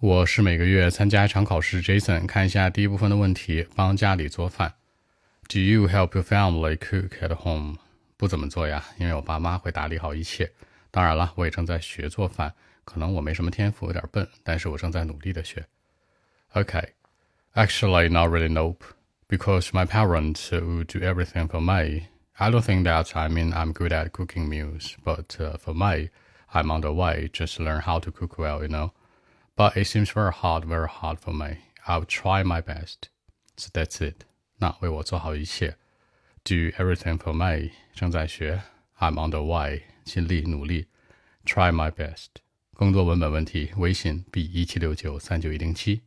[0.00, 2.26] 我是每个月参加一场考试，Jason。
[2.26, 4.74] 看一下第一部分的问题：帮家里做饭。
[5.48, 7.78] Do you help your family cook at home？
[8.18, 10.52] 不怎么做呀，因为我爸妈会打理好一切。
[10.90, 12.52] 当然了，我也正在学做饭，
[12.84, 15.66] 可能我没什么天赋，有点笨，但是我正在努力的学。
[16.52, 16.88] Okay,
[17.54, 18.82] actually not really nope,
[19.28, 22.06] because my parents would do everything for me.
[22.34, 26.10] I don't think that I mean I'm good at cooking meals, but uh, for me,
[26.52, 28.92] I'm on the way just to learn how to cook well, you know.
[29.55, 31.57] But it seems very hard, very hard for me.
[31.85, 33.09] I'll try my best.
[33.57, 34.25] So that's it.
[34.57, 35.77] 那为我做好一切，
[36.43, 37.71] do everything for me。
[37.93, 38.61] 正在学，
[38.99, 40.87] I'm on the way，尽力努力，
[41.45, 42.27] try my best。
[42.73, 46.01] 更多文本问题，微信 b 一七六九三九一零七。